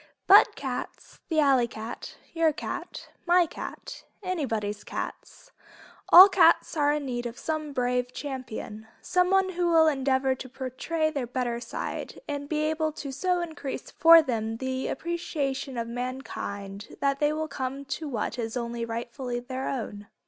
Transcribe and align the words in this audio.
But 0.25 0.55
cats, 0.55 1.19
the 1.29 1.39
alley 1.39 1.67
cat, 1.67 2.15
your 2.33 2.51
cat, 2.53 3.09
my 3.27 3.45
cat, 3.45 4.03
anybody's 4.23 4.83
cat, 4.83 5.51
all 6.09 6.27
cats 6.27 6.75
are 6.75 6.91
in 6.91 7.05
need 7.05 7.27
of 7.27 7.37
some 7.37 7.71
brave 7.71 8.11
champion, 8.11 8.87
someone 9.03 9.49
who 9.49 9.67
will 9.69 9.85
endeavor 9.85 10.33
to 10.33 10.49
portray 10.49 11.11
their 11.11 11.27
better 11.27 11.59
side 11.61 12.19
and 12.27 12.49
be 12.49 12.61
able 12.63 12.91
to 12.93 13.11
so 13.11 13.41
increase 13.41 13.91
for 13.91 14.23
them 14.23 14.57
the 14.57 14.87
appreciation 14.87 15.77
of 15.77 15.87
mankind 15.87 16.97
that 16.99 17.19
they 17.19 17.31
will 17.31 17.47
come 17.47 17.85
to 17.85 18.09
what 18.09 18.39
is 18.39 18.57
only 18.57 18.83
rightfully 18.83 19.39
their 19.39 19.69
own. 19.69 20.07